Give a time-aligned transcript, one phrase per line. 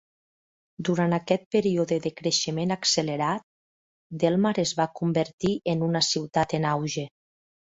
[0.87, 3.45] Durant aquest període de creixement accelerat,
[4.25, 7.07] Delmar es va convertir en una "ciutat en auge".